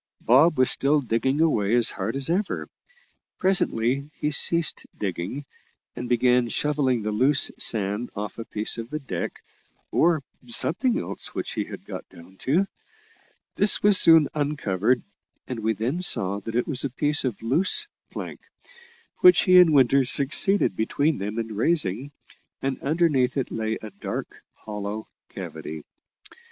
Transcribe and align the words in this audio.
Bob 0.25 0.57
was 0.57 0.71
still 0.71 0.99
digging 0.99 1.39
away 1.41 1.75
as 1.75 1.91
hard 1.91 2.15
as 2.15 2.27
ever. 2.31 2.67
Presently 3.37 4.09
he 4.19 4.31
ceased 4.31 4.87
digging, 4.97 5.45
and 5.95 6.09
began 6.09 6.49
shovelling 6.49 7.03
the 7.03 7.11
loose 7.11 7.51
sand 7.59 8.09
off 8.15 8.39
a 8.39 8.45
piece 8.45 8.79
of 8.79 8.89
the 8.89 8.97
deck 8.97 9.43
or 9.91 10.23
something 10.47 10.97
else 10.99 11.35
which 11.35 11.51
he 11.51 11.65
had 11.65 11.85
got 11.85 12.09
down 12.09 12.35
to. 12.37 12.65
This 13.57 13.83
was 13.83 13.99
soon 13.99 14.27
uncovered, 14.33 15.03
and 15.47 15.59
we 15.59 15.73
then 15.73 16.01
saw 16.01 16.39
that 16.39 16.55
it 16.55 16.67
was 16.67 16.83
a 16.83 16.89
piece 16.89 17.23
of 17.23 17.39
loose 17.43 17.87
plank, 18.09 18.39
which 19.19 19.41
he 19.43 19.59
and 19.59 19.71
Winter 19.71 20.03
succeeded 20.03 20.75
between 20.75 21.19
them 21.19 21.37
in 21.37 21.55
raising, 21.55 22.11
and 22.59 22.81
underneath 22.81 23.37
it 23.37 23.51
lay 23.51 23.75
a 23.83 23.91
dark 23.91 24.41
hollow 24.65 25.05
cavity. 25.29 25.83